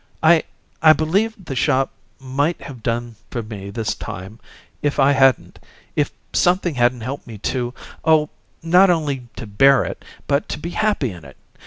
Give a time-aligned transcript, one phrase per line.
[0.23, 0.45] "I
[0.81, 4.39] I believe the shop might have done for me this time
[4.81, 5.59] if I hadn't
[5.95, 7.71] if something hadn't helped me to
[8.03, 8.31] oh,
[8.63, 11.37] not only to bear it, but to be happy in it.